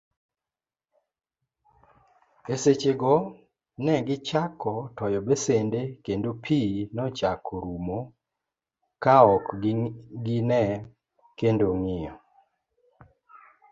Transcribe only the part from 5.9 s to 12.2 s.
kendo pii nochako rumo kaok gine kendo ng'iyo.